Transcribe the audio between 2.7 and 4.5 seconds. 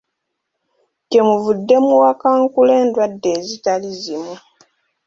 endwadde ezitali zimu!